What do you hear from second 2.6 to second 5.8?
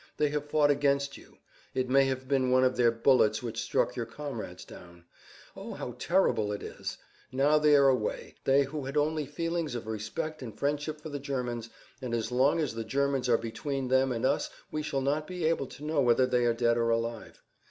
of their bullets which struck your comrades down. O,